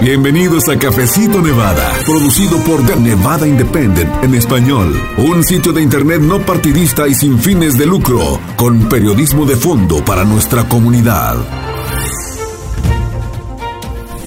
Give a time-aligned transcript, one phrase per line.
[0.00, 6.20] Bienvenidos a Cafecito Nevada, producido por The Nevada Independent en español, un sitio de internet
[6.20, 11.73] no partidista y sin fines de lucro, con periodismo de fondo para nuestra comunidad.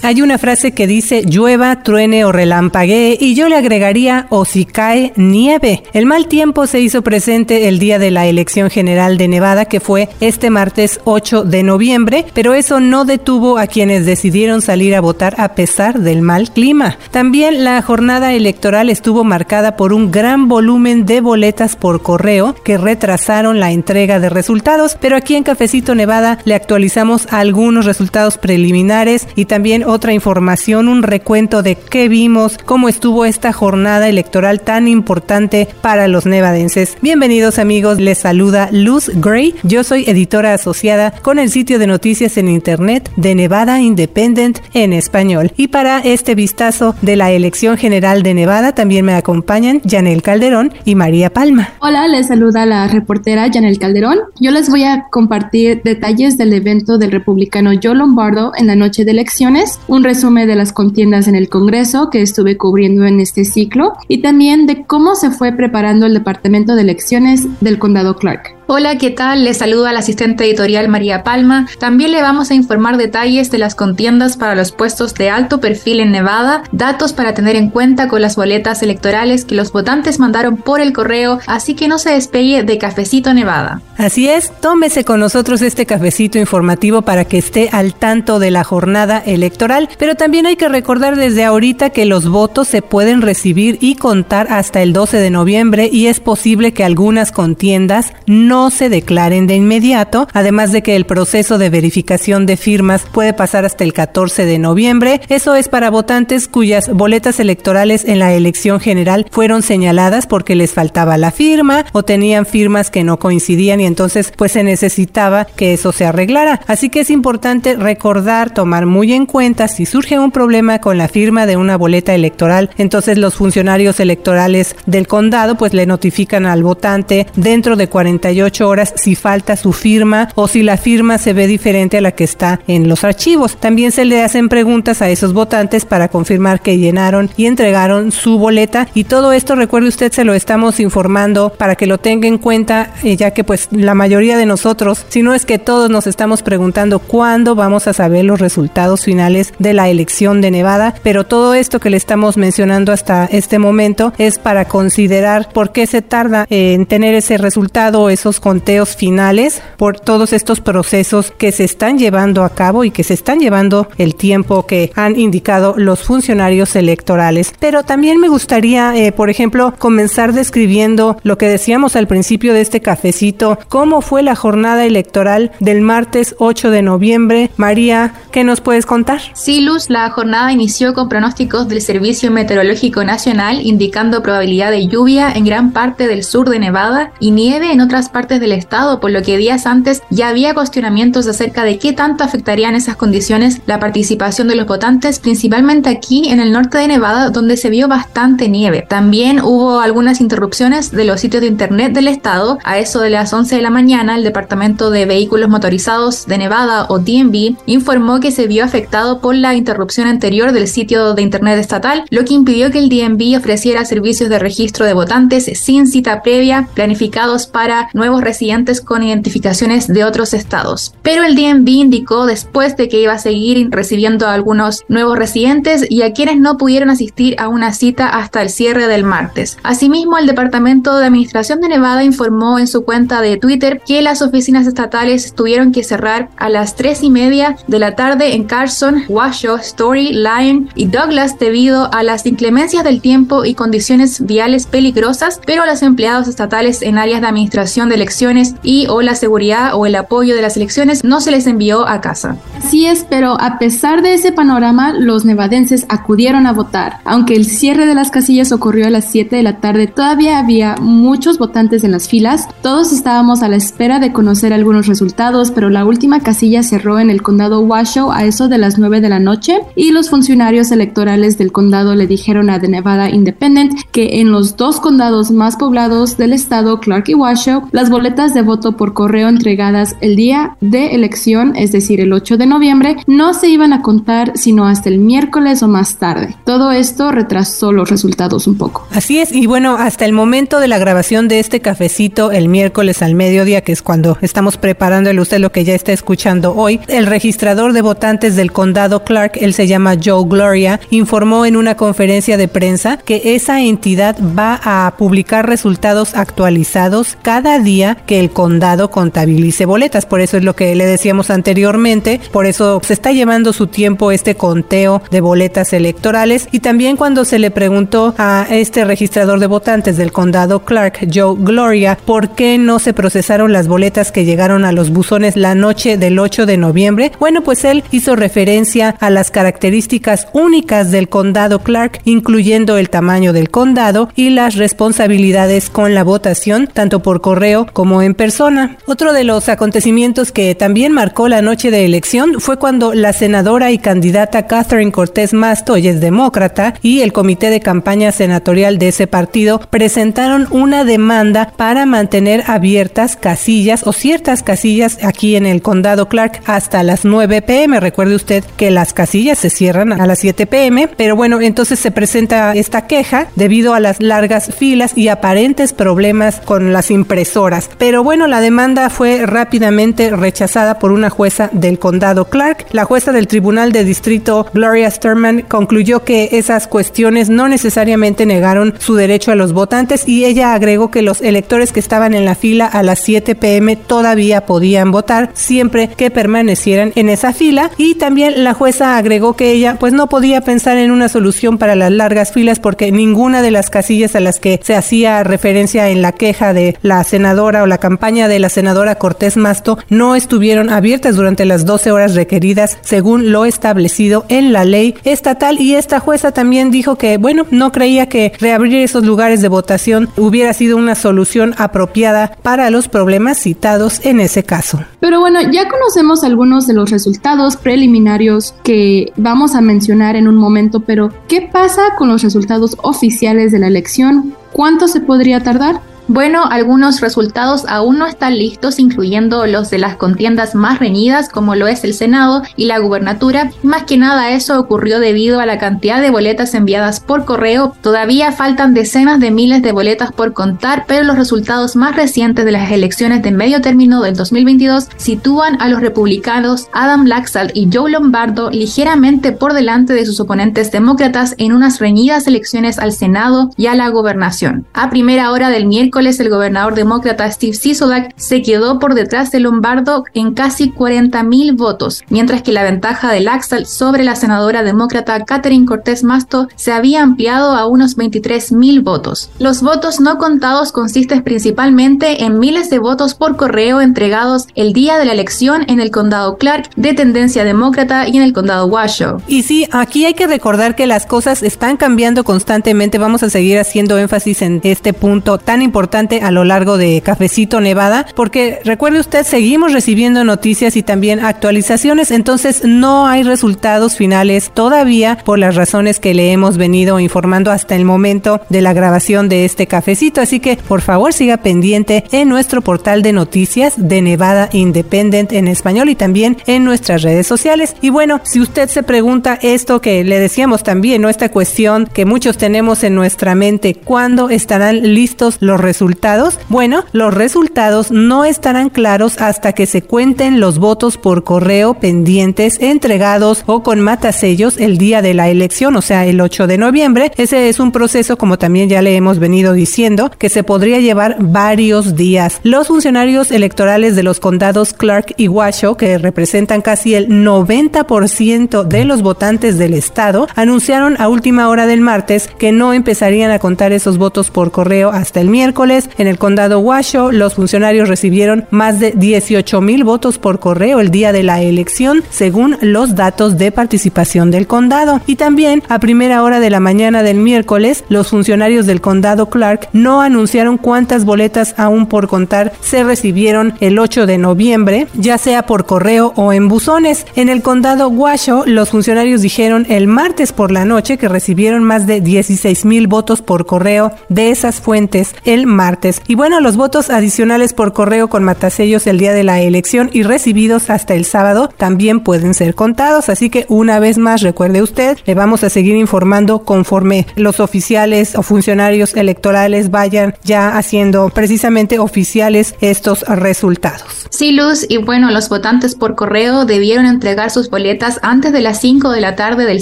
[0.04, 4.66] Hay una frase que dice llueva, truene o relampaguee y yo le agregaría o si
[4.66, 5.84] cae nieve.
[5.94, 9.80] El mal tiempo se hizo presente el día de la elección general de Nevada que
[9.80, 15.02] fue este martes 8 de noviembre, pero eso no detuvo a quienes decidieron salir a
[15.02, 16.98] votar a pesar del mal clima.
[17.12, 22.78] También la jornada electoral estuvo marcada por un gran volumen de boletas por correo que
[22.78, 29.28] retrasaron la entrega de resultados, pero aquí en Cafecito Nevada le actualizamos algunos resultados preliminares
[29.36, 34.88] y también otra información, un recuento de qué vimos, cómo estuvo esta jornada electoral tan
[34.88, 36.96] importante para los nevadenses.
[37.02, 39.56] Bienvenidos amigos, les saluda Luz Gray.
[39.64, 44.94] Yo soy editora asociada con el sitio de noticias en internet de Nevada Independent en
[44.94, 45.52] español.
[45.58, 50.74] Y para este vistazo de la elección general de Nevada también me acompañan Janel Calderón
[50.86, 51.70] y María Palma.
[51.80, 54.20] Hola, les saluda la reportera Janel Calderón.
[54.40, 59.04] Yo les voy a compartir detalles del evento del republicano Joe Lombardo en la noche
[59.04, 63.46] de elecciones un resumen de las contiendas en el Congreso que estuve cubriendo en este
[63.46, 68.57] ciclo y también de cómo se fue preparando el Departamento de Elecciones del Condado Clark.
[68.70, 69.46] Hola, ¿qué tal?
[69.46, 71.70] Les saluda la asistente editorial María Palma.
[71.80, 76.02] También le vamos a informar detalles de las contiendas para los puestos de alto perfil
[76.02, 80.58] en Nevada, datos para tener en cuenta con las boletas electorales que los votantes mandaron
[80.58, 83.82] por el correo, así que no se despegue de Cafecito Nevada.
[83.98, 88.66] Así es, tómese con nosotros este cafecito informativo para que esté al tanto de la
[88.66, 93.78] jornada electoral, pero también hay que recordar desde ahorita que los votos se pueden recibir
[93.80, 98.72] y contar hasta el 12 de noviembre y es posible que algunas contiendas no no
[98.72, 103.66] se declaren de inmediato, además de que el proceso de verificación de firmas puede pasar
[103.66, 105.22] hasta el 14 de noviembre.
[105.30, 110.74] Eso es para votantes cuyas boletas electorales en la elección general fueron señaladas porque les
[110.74, 115.74] faltaba la firma o tenían firmas que no coincidían y entonces pues se necesitaba que
[115.74, 116.62] eso se arreglara.
[116.66, 121.08] Así que es importante recordar, tomar muy en cuenta si surge un problema con la
[121.08, 126.64] firma de una boleta electoral, entonces los funcionarios electorales del condado pues le notifican al
[126.64, 131.48] votante dentro de 48 horas si falta su firma o si la firma se ve
[131.48, 133.58] diferente a la que está en los archivos.
[133.58, 138.38] También se le hacen preguntas a esos votantes para confirmar que llenaron y entregaron su
[138.40, 142.38] boleta y todo esto recuerde usted se lo estamos informando para que lo tenga en
[142.38, 146.08] cuenta eh, ya que pues la mayoría de nosotros, si no es que todos nos
[146.08, 151.26] estamos preguntando cuándo vamos a saber los resultados finales de la elección de Nevada, pero
[151.26, 156.02] todo esto que le estamos mencionando hasta este momento es para considerar por qué se
[156.02, 161.98] tarda en tener ese resultado, esos conteos finales por todos estos procesos que se están
[161.98, 166.76] llevando a cabo y que se están llevando el tiempo que han indicado los funcionarios
[166.76, 167.54] electorales.
[167.60, 172.62] Pero también me gustaría, eh, por ejemplo, comenzar describiendo lo que decíamos al principio de
[172.62, 177.52] este cafecito, cómo fue la jornada electoral del martes 8 de noviembre.
[177.58, 179.22] María, ¿qué nos puedes contar?
[179.34, 185.32] Sí, Luz, la jornada inició con pronósticos del Servicio Meteorológico Nacional indicando probabilidad de lluvia
[185.32, 189.12] en gran parte del sur de Nevada y nieve en otras partes del Estado, por
[189.12, 193.80] lo que días antes ya había cuestionamientos acerca de qué tanto afectarían esas condiciones la
[193.80, 198.50] participación de los votantes, principalmente aquí en el norte de Nevada, donde se vio bastante
[198.50, 198.86] nieve.
[198.88, 202.60] También hubo algunas interrupciones de los sitios de internet del Estado.
[202.64, 206.88] A eso de las 11 de la mañana, el Departamento de Vehículos Motorizados de Nevada,
[206.90, 211.60] o DMV, informó que se vio afectado por la interrupción anterior del sitio de internet
[211.60, 216.22] estatal, lo que impidió que el DMV ofreciera servicios de registro de votantes sin cita
[216.22, 220.94] previa planificados para nuevos residentes con identificaciones de otros estados.
[221.02, 225.86] Pero el DMV indicó después de que iba a seguir recibiendo a algunos nuevos residentes
[225.90, 229.58] y a quienes no pudieron asistir a una cita hasta el cierre del martes.
[229.64, 234.22] Asimismo, el Departamento de Administración de Nevada informó en su cuenta de Twitter que las
[234.22, 239.04] oficinas estatales tuvieron que cerrar a las 3 y media de la tarde en Carson,
[239.10, 245.42] Washoe, Story, Lyon y Douglas debido a las inclemencias del tiempo y condiciones viales peligrosas,
[245.46, 249.86] pero los empleados estatales en áreas de administración de elecciones y o la seguridad o
[249.86, 252.38] el apoyo de las elecciones no se les envió a casa.
[252.58, 257.00] Así es, pero a pesar de ese panorama, los nevadenses acudieron a votar.
[257.04, 260.76] Aunque el cierre de las casillas ocurrió a las 7 de la tarde, todavía había
[260.80, 262.48] muchos votantes en las filas.
[262.62, 267.10] Todos estábamos a la espera de conocer algunos resultados, pero la última casilla cerró en
[267.10, 271.38] el condado Washoe a eso de las 9 de la noche y los funcionarios electorales
[271.38, 276.18] del condado le dijeron a The Nevada Independent que en los dos condados más poblados
[276.18, 280.96] del estado, Clark y Washoe, las boletas de voto por correo entregadas el día de
[280.96, 285.00] elección, es decir, el 8 de noviembre, no se iban a contar sino hasta el
[285.00, 286.36] miércoles o más tarde.
[286.46, 288.88] Todo esto retrasó los resultados un poco.
[288.92, 293.02] Así es, y bueno, hasta el momento de la grabación de este cafecito el miércoles
[293.02, 297.06] al mediodía, que es cuando estamos preparándole usted lo que ya está escuchando hoy, el
[297.06, 302.38] registrador de votantes del condado Clark, él se llama Joe Gloria, informó en una conferencia
[302.38, 308.90] de prensa que esa entidad va a publicar resultados actualizados cada día que el condado
[308.90, 310.06] contabilice boletas.
[310.06, 314.12] Por eso es lo que le decíamos anteriormente, por eso se está llevando su tiempo
[314.12, 316.48] este conteo de boletas electorales.
[316.52, 321.36] Y también cuando se le preguntó a este registrador de votantes del condado Clark, Joe
[321.40, 325.98] Gloria, por qué no se procesaron las boletas que llegaron a los buzones la noche
[325.98, 331.60] del 8 de noviembre, bueno, pues él hizo referencia a las características únicas del condado
[331.60, 337.67] Clark, incluyendo el tamaño del condado y las responsabilidades con la votación, tanto por correo
[337.74, 338.78] como en persona.
[338.86, 343.72] Otro de los acontecimientos que también marcó la noche de elección fue cuando la senadora
[343.72, 348.90] y candidata Catherine Cortés Masto, ella es demócrata, y el comité de campaña senatorial de
[348.90, 355.62] ese partido presentaron una demanda para mantener abiertas casillas o ciertas casillas aquí en el
[355.62, 357.80] condado Clark hasta las 9 pm.
[357.80, 361.92] Recuerde usted que las casillas se cierran a las 7 pm, pero bueno, entonces se
[361.92, 367.57] presenta esta queja debido a las largas filas y aparentes problemas con las impresoras.
[367.78, 372.68] Pero bueno, la demanda fue rápidamente rechazada por una jueza del condado Clark.
[372.72, 378.76] La jueza del Tribunal de Distrito, Gloria Sturman, concluyó que esas cuestiones no necesariamente negaron
[378.80, 382.36] su derecho a los votantes y ella agregó que los electores que estaban en la
[382.36, 387.96] fila a las 7 pm todavía podían votar siempre que permanecieran en esa fila y
[387.96, 391.92] también la jueza agregó que ella pues no podía pensar en una solución para las
[391.92, 396.12] largas filas porque ninguna de las casillas a las que se hacía referencia en la
[396.12, 401.16] queja de la senadora o la campaña de la senadora Cortés Masto no estuvieron abiertas
[401.16, 406.32] durante las 12 horas requeridas según lo establecido en la ley estatal y esta jueza
[406.32, 410.96] también dijo que bueno no creía que reabrir esos lugares de votación hubiera sido una
[410.96, 414.80] solución apropiada para los problemas citados en ese caso.
[415.00, 420.36] Pero bueno, ya conocemos algunos de los resultados preliminarios que vamos a mencionar en un
[420.36, 424.36] momento, pero ¿qué pasa con los resultados oficiales de la elección?
[424.52, 425.82] ¿Cuánto se podría tardar?
[426.10, 431.54] Bueno, algunos resultados aún no están listos, incluyendo los de las contiendas más reñidas, como
[431.56, 433.52] lo es el Senado y la gubernatura.
[433.62, 437.76] Más que nada eso ocurrió debido a la cantidad de boletas enviadas por correo.
[437.82, 442.54] Todavía faltan decenas de miles de boletas por contar, pero los resultados más recientes de
[442.54, 447.92] las elecciones de medio término del 2022 sitúan a los republicanos Adam Laxalt y Joe
[447.92, 453.68] Lombardo ligeramente por delante de sus oponentes demócratas en unas reñidas elecciones al Senado y
[453.68, 454.66] a la gobernación.
[454.74, 459.40] A primera hora del miércoles, el gobernador demócrata Steve Sisolak se quedó por detrás de
[459.40, 465.26] Lombardo en casi 40.000 votos, mientras que la ventaja de Laxalt sobre la senadora demócrata
[465.26, 469.32] Catherine Cortés Masto se había ampliado a unos 23.000 votos.
[469.40, 475.00] Los votos no contados consisten principalmente en miles de votos por correo entregados el día
[475.00, 479.18] de la elección en el condado Clark de tendencia demócrata y en el condado Washoe.
[479.28, 483.00] Y sí, aquí hay que recordar que las cosas están cambiando constantemente.
[483.00, 485.87] Vamos a seguir haciendo énfasis en este punto tan importante
[486.22, 492.12] a lo largo de Cafecito Nevada, porque recuerde usted, seguimos recibiendo noticias y también actualizaciones,
[492.12, 497.76] entonces no hay resultados finales todavía por las razones que le hemos venido informando hasta
[497.76, 502.30] el momento de la grabación de este cafecito, así que por favor siga pendiente en
[502.30, 507.76] nuestro portal de noticias de Nevada Independent en español y también en nuestras redes sociales.
[507.82, 511.10] Y bueno, si usted se pregunta esto que le decíamos también, ¿no?
[511.10, 515.77] Esta cuestión que muchos tenemos en nuestra mente, ¿cuándo estarán listos los resultados?
[515.78, 516.40] Resultados?
[516.50, 522.58] Bueno, los resultados no estarán claros hasta que se cuenten los votos por correo pendientes,
[522.60, 527.12] entregados o con matasellos el día de la elección, o sea, el 8 de noviembre.
[527.18, 531.18] Ese es un proceso, como también ya le hemos venido diciendo, que se podría llevar
[531.20, 532.40] varios días.
[532.42, 538.84] Los funcionarios electorales de los condados Clark y Washoe, que representan casi el 90% de
[538.84, 543.74] los votantes del estado, anunciaron a última hora del martes que no empezarían a contar
[543.74, 548.80] esos votos por correo hasta el miércoles en el condado Washoe, los funcionarios recibieron más
[548.80, 553.52] de 18 mil votos por correo el día de la elección, según los datos de
[553.52, 555.02] participación del condado.
[555.08, 559.68] Y también, a primera hora de la mañana del miércoles, los funcionarios del condado Clark
[559.74, 565.46] no anunciaron cuántas boletas aún por contar se recibieron el 8 de noviembre, ya sea
[565.46, 567.06] por correo o en buzones.
[567.18, 571.88] En el condado Washoe, los funcionarios dijeron el martes por la noche que recibieron más
[571.88, 576.02] de 16 mil votos por correo de esas fuentes el martes.
[576.08, 580.04] Y bueno, los votos adicionales por correo con matasellos el día de la elección y
[580.04, 583.10] recibidos hasta el sábado también pueden ser contados.
[583.10, 588.16] Así que una vez más, recuerde usted, le vamos a seguir informando conforme los oficiales
[588.16, 594.08] o funcionarios electorales vayan ya haciendo precisamente oficiales estos resultados.
[594.10, 598.62] Sí, Luz, y bueno, los votantes por correo debieron entregar sus boletas antes de las
[598.62, 599.62] 5 de la tarde del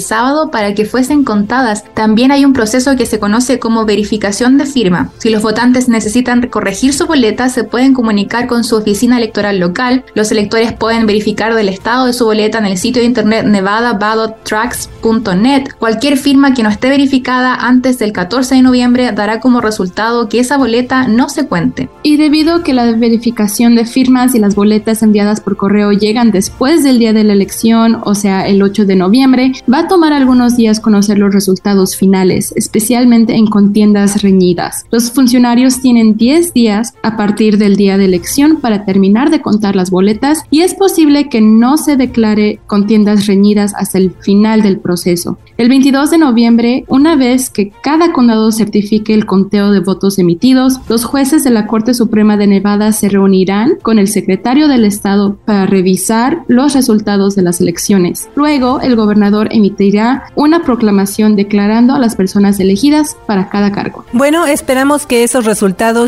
[0.00, 1.84] sábado para que fuesen contadas.
[1.94, 5.10] También hay un proceso que se conoce como verificación de firma.
[5.18, 10.04] Si los votantes necesitan corregir su boleta, se pueden comunicar con su oficina electoral local.
[10.14, 15.68] Los electores pueden verificar del estado de su boleta en el sitio de internet nevadaballottracks.net.
[15.78, 20.40] Cualquier firma que no esté verificada antes del 14 de noviembre dará como resultado que
[20.40, 21.88] esa boleta no se cuente.
[22.02, 26.30] Y debido a que la verificación de firmas y las boletas enviadas por correo llegan
[26.30, 30.12] después del día de la elección, o sea, el 8 de noviembre, va a tomar
[30.12, 34.84] algunos días conocer los resultados finales, especialmente en contiendas reñidas.
[34.90, 39.76] Los funcionarios tienen 10 días a partir del día de elección para terminar de contar
[39.76, 44.78] las boletas y es posible que no se declare contiendas reñidas hasta el final del
[44.78, 45.38] proceso.
[45.56, 50.80] El 22 de noviembre, una vez que cada condado certifique el conteo de votos emitidos,
[50.88, 55.38] los jueces de la Corte Suprema de Nevada se reunirán con el secretario del Estado
[55.46, 58.28] para revisar los resultados de las elecciones.
[58.34, 64.04] Luego, el gobernador emitirá una proclamación declarando a las personas elegidas para cada cargo.
[64.12, 65.55] Bueno, esperamos que esos resultados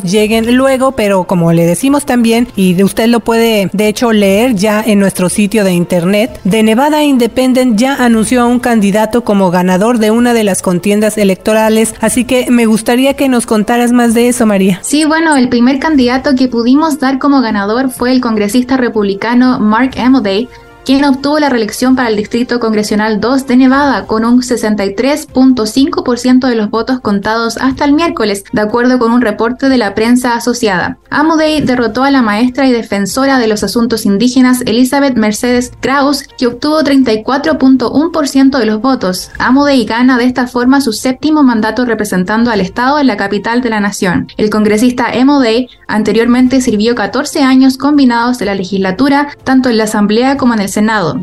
[0.02, 4.82] lleguen luego, pero como le decimos también, y usted lo puede de hecho leer ya
[4.84, 9.98] en nuestro sitio de internet, de Nevada Independent ya anunció a un candidato como ganador
[9.98, 14.28] de una de las contiendas electorales, así que me gustaría que nos contaras más de
[14.28, 14.80] eso, María.
[14.82, 19.92] Sí, bueno, el primer candidato que pudimos dar como ganador fue el congresista republicano Mark
[19.98, 20.48] Amodei,
[20.88, 26.54] quien obtuvo la reelección para el Distrito Congresional 2 de Nevada con un 63.5% de
[26.54, 30.96] los votos contados hasta el miércoles, de acuerdo con un reporte de la prensa asociada.
[31.10, 36.46] Amodei derrotó a la maestra y defensora de los asuntos indígenas Elizabeth Mercedes Krauss, que
[36.46, 39.30] obtuvo 34.1% de los votos.
[39.38, 43.68] Amodei gana de esta forma su séptimo mandato representando al Estado en la capital de
[43.68, 44.28] la nación.
[44.38, 50.38] El congresista Amodei anteriormente sirvió 14 años combinados de la legislatura, tanto en la Asamblea
[50.38, 50.70] como en el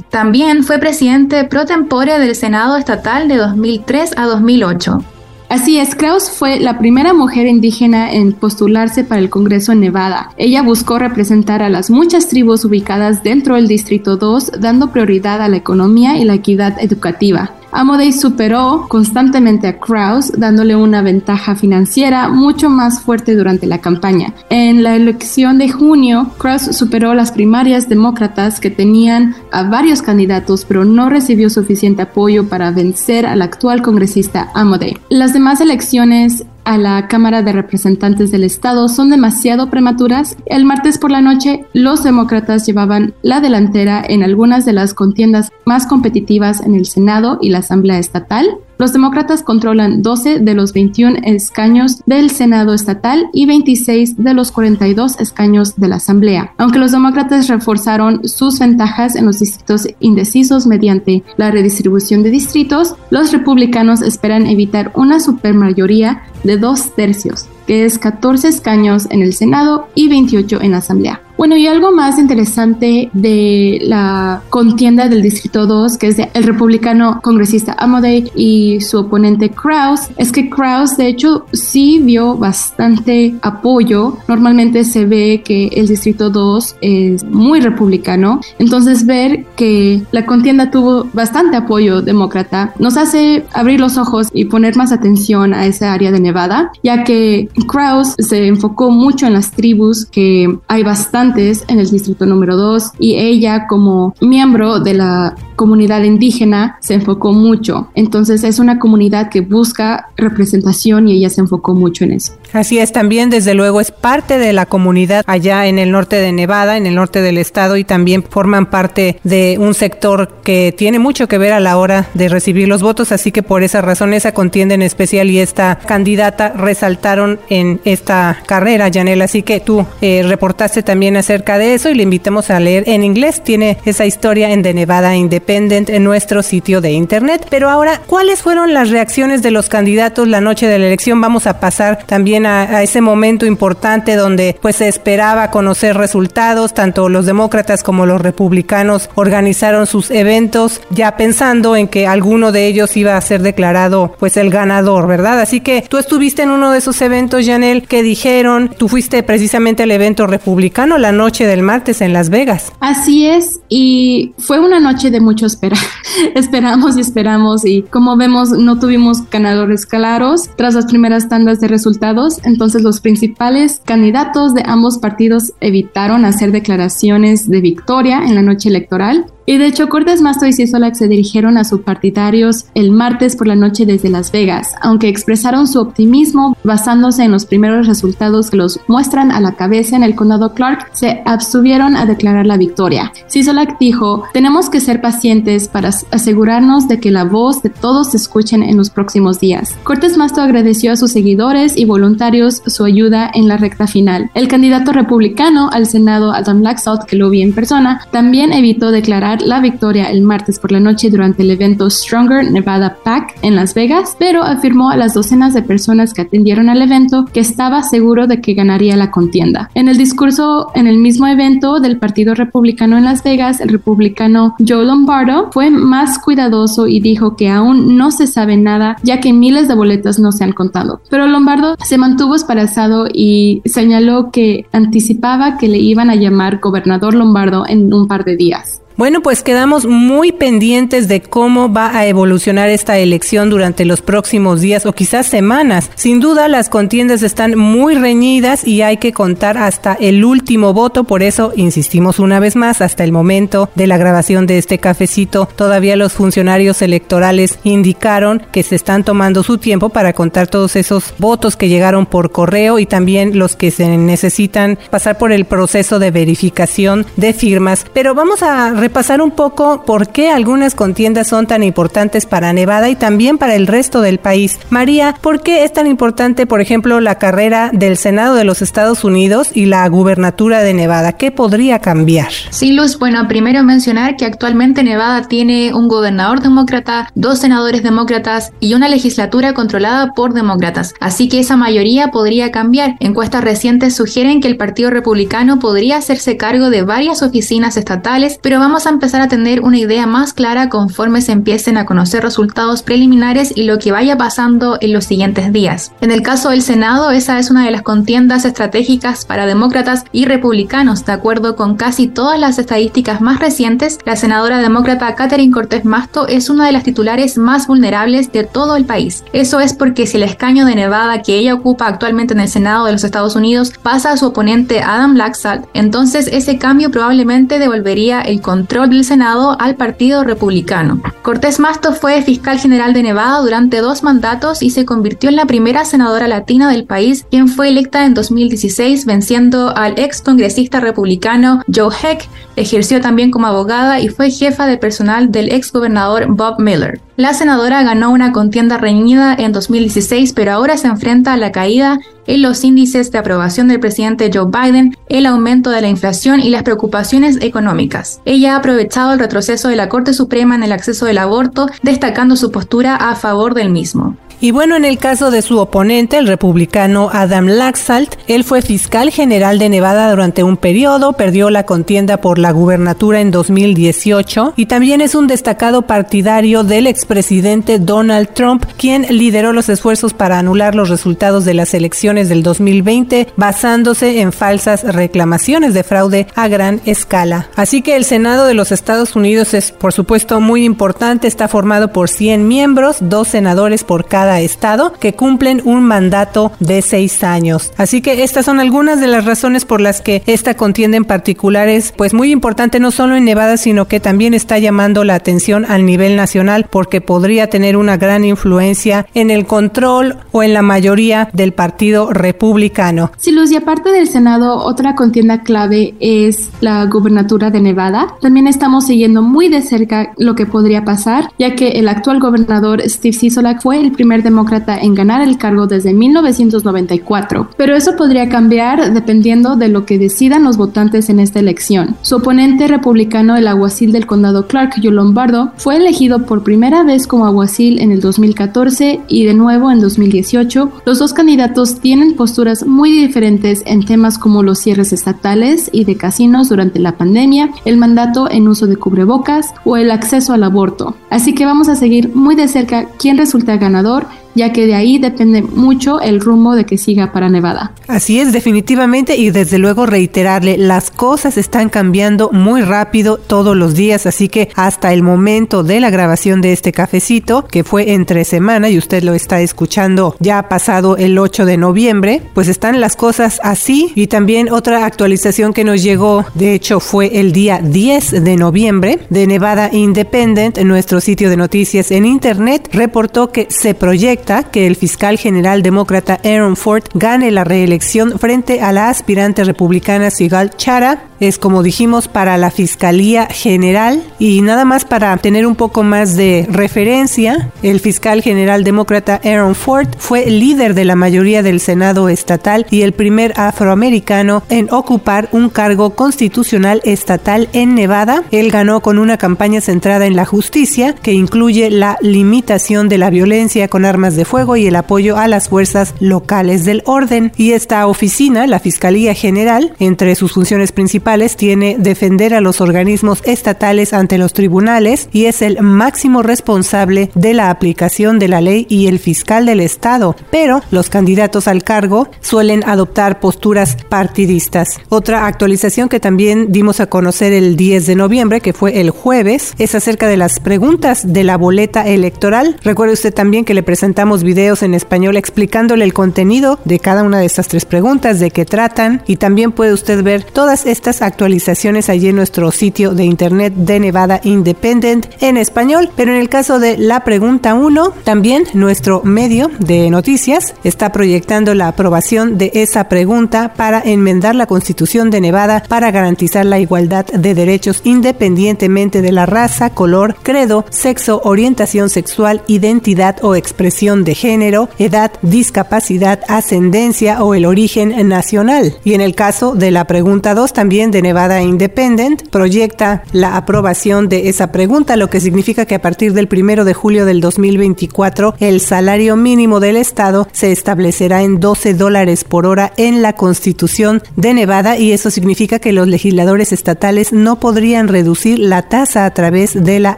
[0.10, 5.04] También fue presidente pro tempore del Senado Estatal de 2003 a 2008.
[5.48, 10.32] Así es, Kraus fue la primera mujer indígena en postularse para el Congreso en Nevada.
[10.38, 15.48] Ella buscó representar a las muchas tribus ubicadas dentro del Distrito 2, dando prioridad a
[15.48, 17.52] la economía y la equidad educativa.
[17.76, 24.34] Amodei superó constantemente a Kraus, dándole una ventaja financiera mucho más fuerte durante la campaña.
[24.50, 30.64] En la elección de junio, Kraus superó las primarias demócratas que tenían a varios candidatos,
[30.64, 34.98] pero no recibió suficiente apoyo para vencer al actual congresista Amodei.
[35.10, 40.36] Las demás elecciones a la Cámara de Representantes del Estado son demasiado prematuras.
[40.46, 45.52] El martes por la noche, los demócratas llevaban la delantera en algunas de las contiendas
[45.64, 48.58] más competitivas en el Senado y la Asamblea Estatal.
[48.78, 54.52] Los demócratas controlan 12 de los 21 escaños del Senado estatal y 26 de los
[54.52, 56.54] 42 escaños de la Asamblea.
[56.58, 62.96] Aunque los demócratas reforzaron sus ventajas en los distritos indecisos mediante la redistribución de distritos,
[63.10, 69.34] los republicanos esperan evitar una supermayoría de dos tercios, que es 14 escaños en el
[69.34, 71.22] Senado y 28 en la Asamblea.
[71.38, 77.20] Bueno, y algo más interesante de la contienda del Distrito 2, que es el republicano
[77.22, 84.18] congresista Amodei y su oponente Kraus, es que Kraus de hecho sí vio bastante apoyo.
[84.30, 90.72] Normalmente se ve que el Distrito 2 es muy republicano, entonces ver que la contienda
[90.72, 95.94] tuvo bastante apoyo demócrata nos hace abrir los ojos y poner más atención a esa
[95.94, 101.52] área de Nevada, ya que Kraus se enfocó mucho en las tribus, que hay bastante
[101.68, 107.34] en el distrito número 2 y ella como miembro de la comunidad indígena se enfocó
[107.34, 107.88] mucho.
[107.96, 112.34] Entonces es una comunidad que busca representación y ella se enfocó mucho en eso.
[112.56, 116.32] Así es, también desde luego es parte de la comunidad allá en el norte de
[116.32, 120.98] Nevada, en el norte del estado y también forman parte de un sector que tiene
[120.98, 124.14] mucho que ver a la hora de recibir los votos, así que por esa razón
[124.14, 129.86] esa contienda en especial y esta candidata resaltaron en esta carrera, Janel, así que tú
[130.00, 134.06] eh, reportaste también acerca de eso y le invitamos a leer en inglés, tiene esa
[134.06, 137.48] historia en The Nevada Independent en nuestro sitio de internet.
[137.50, 141.20] Pero ahora, ¿cuáles fueron las reacciones de los candidatos la noche de la elección?
[141.20, 147.10] Vamos a pasar también a, ese momento importante donde pues se esperaba conocer resultados, tanto
[147.10, 152.96] los demócratas como los republicanos organizaron sus eventos ya pensando en que alguno de ellos
[152.98, 155.40] iba a ser declarado pues el ganador, ¿verdad?
[155.40, 159.84] Así que tú estuviste en uno de esos eventos, Janel, que dijeron, tú fuiste precisamente
[159.84, 162.72] al evento republicano la noche del martes en Las Vegas.
[162.80, 165.80] Así es, y fue una noche de mucho esperar.
[166.36, 171.68] esperamos y esperamos y como vemos no tuvimos ganadores claros tras las primeras tandas de
[171.68, 178.42] resultados, entonces los principales candidatos de ambos partidos evitaron hacer declaraciones de victoria en la
[178.42, 182.92] noche electoral y de hecho, Cortés Masto y Ciesolak se dirigieron a sus partidarios el
[182.92, 187.86] martes por la noche desde Las Vegas, aunque expresaron su optimismo basándose en los primeros
[187.86, 192.48] resultados que los muestran a la cabeza en el condado Clark, se abstuvieron a declarar
[192.48, 193.12] la victoria.
[193.28, 198.18] Ciesolak dijo, tenemos que ser pacientes para asegurarnos de que la voz de todos se
[198.18, 199.76] escuchen en los próximos días.
[199.84, 204.32] Cortés Masto agradeció a sus seguidores y voluntarios su ayuda en la recta final.
[204.34, 209.35] El candidato republicano al Senado, Adam Laxalt, que lo vi en persona, también evitó declarar
[209.42, 213.74] la victoria el martes por la noche durante el evento Stronger Nevada Pack en Las
[213.74, 218.28] Vegas, pero afirmó a las docenas de personas que atendieron al evento que estaba seguro
[218.28, 219.70] de que ganaría la contienda.
[219.74, 224.56] En el discurso en el mismo evento del Partido Republicano en Las Vegas, el republicano
[224.66, 229.34] Joe Lombardo fue más cuidadoso y dijo que aún no se sabe nada ya que
[229.34, 231.02] miles de boletas no se han contado.
[231.10, 237.14] Pero Lombardo se mantuvo esperanzado y señaló que anticipaba que le iban a llamar gobernador
[237.14, 238.82] Lombardo en un par de días.
[238.98, 244.62] Bueno, pues quedamos muy pendientes de cómo va a evolucionar esta elección durante los próximos
[244.62, 245.92] días o quizás semanas.
[245.96, 251.04] Sin duda las contiendas están muy reñidas y hay que contar hasta el último voto,
[251.04, 255.50] por eso insistimos una vez más, hasta el momento de la grabación de este cafecito,
[255.58, 261.14] todavía los funcionarios electorales indicaron que se están tomando su tiempo para contar todos esos
[261.18, 266.00] votos que llegaron por correo y también los que se necesitan pasar por el proceso
[266.00, 267.86] de verificación de firmas.
[267.94, 272.88] Pero vamos a repasar un poco por qué algunas contiendas son tan importantes para Nevada
[272.88, 274.60] y también para el resto del país.
[274.70, 279.04] María, ¿por qué es tan importante, por ejemplo, la carrera del Senado de los Estados
[279.04, 281.14] Unidos y la gubernatura de Nevada?
[281.14, 282.30] ¿Qué podría cambiar?
[282.52, 288.52] Sí, Luz, bueno, primero mencionar que actualmente Nevada tiene un gobernador demócrata, dos senadores demócratas
[288.60, 290.94] y una legislatura controlada por demócratas.
[291.00, 292.98] Así que esa mayoría podría cambiar.
[293.00, 298.60] Encuestas recientes sugieren que el Partido Republicano podría hacerse cargo de varias oficinas estatales, pero
[298.60, 302.22] vamos vamos a empezar a tener una idea más clara conforme se empiecen a conocer
[302.24, 305.94] resultados preliminares y lo que vaya pasando en los siguientes días.
[306.02, 310.26] En el caso del Senado, esa es una de las contiendas estratégicas para demócratas y
[310.26, 311.06] republicanos.
[311.06, 316.28] De acuerdo con casi todas las estadísticas más recientes, la senadora demócrata Catherine Cortés Masto
[316.28, 319.24] es una de las titulares más vulnerables de todo el país.
[319.32, 322.88] Eso es porque si el escaño de Nevada que ella ocupa actualmente en el Senado
[322.88, 328.20] de los Estados Unidos pasa a su oponente Adam Laxalt, entonces ese cambio probablemente devolvería
[328.20, 331.00] el control control del Senado al Partido Republicano.
[331.22, 335.46] Cortés Masto fue fiscal general de Nevada durante dos mandatos y se convirtió en la
[335.46, 341.62] primera senadora latina del país, quien fue electa en 2016 venciendo al ex congresista republicano
[341.72, 342.28] Joe Heck.
[342.56, 347.02] Ejerció también como abogada y fue jefa de personal del ex gobernador Bob Miller.
[347.18, 352.00] La senadora ganó una contienda reñida en 2016, pero ahora se enfrenta a la caída
[352.28, 356.50] en los índices de aprobación del presidente Joe Biden, el aumento de la inflación y
[356.50, 358.22] las preocupaciones económicas.
[358.26, 362.36] Ella ha aprovechado el retroceso de la Corte Suprema en el acceso del aborto, destacando
[362.36, 364.18] su postura a favor del mismo.
[364.42, 369.10] Y bueno, en el caso de su oponente, el republicano Adam Laxalt, él fue fiscal
[369.10, 374.66] general de Nevada durante un periodo, perdió la contienda por la gubernatura en 2018 y
[374.66, 380.76] también es un destacado partidario del expresidente Donald Trump, quien lideró los esfuerzos para anular
[380.76, 386.82] los resultados de las elecciones del 2020 basándose en falsas reclamaciones de fraude a gran
[386.86, 387.50] escala.
[387.56, 391.92] Así que el Senado de los Estados Unidos es por supuesto muy importante, está formado
[391.92, 397.72] por 100 miembros, dos senadores por cada estado que cumplen un mandato de seis años.
[397.78, 401.68] Así que estas son algunas de las razones por las que esta contienda en particular
[401.68, 405.66] es pues muy importante no solo en Nevada sino que también está llamando la atención
[405.66, 410.62] al nivel nacional porque podría tener una gran influencia en el control o en la
[410.62, 413.12] mayoría del partido republicano.
[413.18, 418.08] Sí, Luz, y aparte del Senado, otra contienda clave es la gubernatura de Nevada.
[418.22, 422.82] También estamos siguiendo muy de cerca lo que podría pasar, ya que el actual gobernador
[422.82, 428.30] Steve Sisolak fue el primer demócrata en ganar el cargo desde 1994, pero eso podría
[428.30, 431.96] cambiar dependiendo de lo que decidan los votantes en esta elección.
[432.02, 437.06] Su oponente republicano, el aguacil del condado Clark, Joe Lombardo, fue elegido por primera vez
[437.06, 440.72] como aguacil en el 2014 y de nuevo en 2018.
[440.88, 445.98] Los dos candidatos tienen posturas muy diferentes en temas como los cierres estatales y de
[445.98, 450.96] casinos durante la pandemia, el mandato en uso de cubrebocas o el acceso al aborto.
[451.12, 455.00] Así que vamos a seguir muy de cerca quién resulta ganador ya que de ahí
[455.00, 457.72] depende mucho el rumbo de que siga para Nevada.
[457.88, 463.74] Así es, definitivamente, y desde luego reiterarle, las cosas están cambiando muy rápido todos los
[463.74, 468.26] días, así que hasta el momento de la grabación de este cafecito, que fue entre
[468.26, 472.96] semana y usted lo está escuchando ya pasado el 8 de noviembre, pues están las
[472.96, 473.92] cosas así.
[473.96, 479.00] Y también otra actualización que nos llegó, de hecho fue el día 10 de noviembre,
[479.10, 484.66] de Nevada Independent, en nuestro sitio de noticias en internet, reportó que se proyecta que
[484.66, 490.56] el fiscal general demócrata Aaron Ford gane la reelección frente a la aspirante republicana Sigal
[490.58, 491.04] Chara.
[491.20, 496.16] Es como dijimos para la Fiscalía General y nada más para tener un poco más
[496.16, 502.10] de referencia, el fiscal general demócrata Aaron Ford fue líder de la mayoría del Senado
[502.10, 508.24] estatal y el primer afroamericano en ocupar un cargo constitucional estatal en Nevada.
[508.32, 513.10] Él ganó con una campaña centrada en la justicia que incluye la limitación de la
[513.10, 517.32] violencia con armas de fuego y el apoyo a las fuerzas locales del orden.
[517.38, 521.05] Y esta oficina, la Fiscalía General, entre sus funciones principales
[521.38, 527.34] tiene defender a los organismos estatales ante los tribunales y es el máximo responsable de
[527.36, 530.16] la aplicación de la ley y el fiscal del Estado.
[530.32, 534.80] Pero los candidatos al cargo suelen adoptar posturas partidistas.
[534.90, 539.54] Otra actualización que también dimos a conocer el 10 de noviembre, que fue el jueves,
[539.60, 542.58] es acerca de las preguntas de la boleta electoral.
[542.64, 547.20] Recuerde usted también que le presentamos videos en español explicándole el contenido de cada una
[547.20, 551.90] de estas tres preguntas, de qué tratan y también puede usted ver todas estas actualizaciones
[551.90, 555.90] allí en nuestro sitio de internet de Nevada Independent en español.
[555.96, 561.54] Pero en el caso de la pregunta 1, también nuestro medio de noticias está proyectando
[561.54, 567.06] la aprobación de esa pregunta para enmendar la constitución de Nevada para garantizar la igualdad
[567.06, 574.16] de derechos independientemente de la raza, color, credo, sexo, orientación sexual, identidad o expresión de
[574.16, 578.78] género, edad, discapacidad, ascendencia o el origen nacional.
[578.84, 584.10] Y en el caso de la pregunta 2 también de Nevada Independent, proyecta la aprobación
[584.10, 588.36] de esa pregunta, lo que significa que a partir del primero de julio del 2024
[588.40, 594.04] el salario mínimo del estado se establecerá en 12 dólares por hora en la constitución
[594.16, 599.14] de Nevada y eso significa que los legisladores estatales no podrían reducir la tasa a
[599.14, 599.98] través de la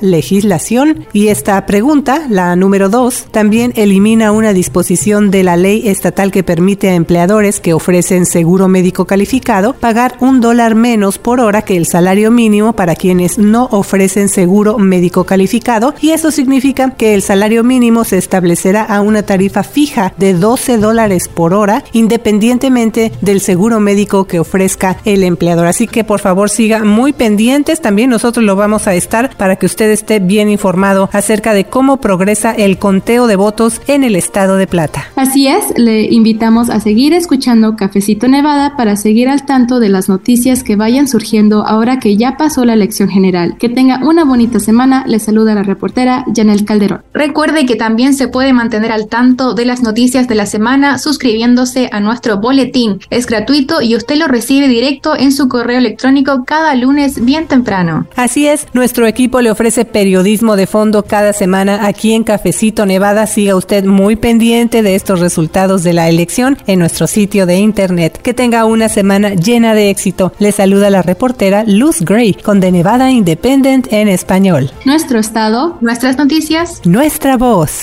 [0.00, 1.06] legislación.
[1.12, 6.42] Y esta pregunta, la número 2, también elimina una disposición de la ley estatal que
[6.42, 11.76] permite a empleadores que ofrecen seguro médico calificado pagar un dólar menos por hora que
[11.76, 17.22] el salario mínimo para quienes no ofrecen seguro médico calificado y eso significa que el
[17.22, 23.40] salario mínimo se establecerá a una tarifa fija de 12 dólares por hora independientemente del
[23.40, 25.66] seguro médico que ofrezca el empleador.
[25.66, 29.66] Así que por favor siga muy pendientes, también nosotros lo vamos a estar para que
[29.66, 34.56] usted esté bien informado acerca de cómo progresa el conteo de votos en el estado
[34.56, 35.04] de Plata.
[35.16, 40.08] Así es, le invitamos a seguir escuchando Cafecito Nevada para seguir al tanto de las
[40.08, 43.56] noticias que vayan surgiendo ahora que ya pasó la elección general.
[43.58, 47.02] Que tenga una bonita semana, le saluda la reportera Janel Calderón.
[47.14, 51.88] Recuerde que también se puede mantener al tanto de las noticias de la semana suscribiéndose
[51.92, 52.98] a nuestro boletín.
[53.10, 58.08] Es gratuito y usted lo recibe directo en su correo electrónico cada lunes bien temprano.
[58.16, 63.26] Así es, nuestro equipo le ofrece periodismo de fondo cada semana aquí en Cafecito Nevada.
[63.28, 68.20] Siga usted muy pendiente de estos resultados de la elección en nuestro sitio de internet.
[68.20, 70.32] Que tenga una semana llena de éxito.
[70.40, 74.72] Le saluda la reportera Luz Gray con The Nevada Independent en español.
[74.86, 77.82] Nuestro estado, nuestras noticias, nuestra voz.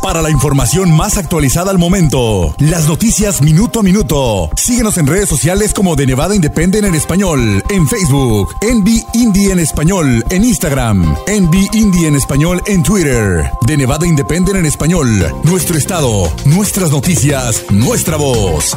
[0.00, 4.48] Para la información más actualizada al momento, las noticias minuto a minuto.
[4.56, 9.58] Síguenos en redes sociales como de Nevada Independent en español, en Facebook, Envy Indie en
[9.58, 15.08] español, en Instagram, Envy Indie en español en Twitter, de Nevada Independent en español,
[15.42, 18.76] nuestro estado, nuestras noticias, nuestra voz.